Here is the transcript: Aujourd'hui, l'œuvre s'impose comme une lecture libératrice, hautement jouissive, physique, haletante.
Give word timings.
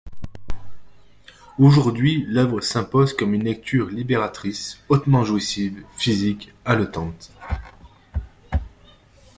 Aujourd'hui, 1.59 2.25
l'œuvre 2.27 2.59
s'impose 2.59 3.13
comme 3.13 3.35
une 3.35 3.43
lecture 3.43 3.85
libératrice, 3.91 4.79
hautement 4.89 5.23
jouissive, 5.23 5.83
physique, 5.95 6.51
haletante. 6.65 7.29